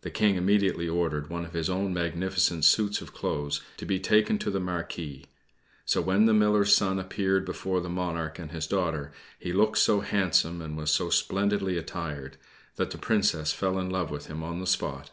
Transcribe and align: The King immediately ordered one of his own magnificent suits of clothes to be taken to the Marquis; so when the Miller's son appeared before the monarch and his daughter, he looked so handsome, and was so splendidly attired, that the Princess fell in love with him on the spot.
The 0.00 0.10
King 0.10 0.34
immediately 0.34 0.88
ordered 0.88 1.30
one 1.30 1.44
of 1.44 1.52
his 1.52 1.70
own 1.70 1.94
magnificent 1.94 2.64
suits 2.64 3.00
of 3.00 3.14
clothes 3.14 3.62
to 3.76 3.86
be 3.86 4.00
taken 4.00 4.36
to 4.40 4.50
the 4.50 4.58
Marquis; 4.58 5.26
so 5.84 6.00
when 6.02 6.26
the 6.26 6.34
Miller's 6.34 6.74
son 6.74 6.98
appeared 6.98 7.44
before 7.44 7.80
the 7.80 7.88
monarch 7.88 8.36
and 8.40 8.50
his 8.50 8.66
daughter, 8.66 9.12
he 9.38 9.52
looked 9.52 9.78
so 9.78 10.00
handsome, 10.00 10.60
and 10.60 10.76
was 10.76 10.90
so 10.90 11.08
splendidly 11.08 11.78
attired, 11.78 12.36
that 12.74 12.90
the 12.90 12.98
Princess 12.98 13.52
fell 13.52 13.78
in 13.78 13.90
love 13.90 14.10
with 14.10 14.26
him 14.26 14.42
on 14.42 14.58
the 14.58 14.66
spot. 14.66 15.12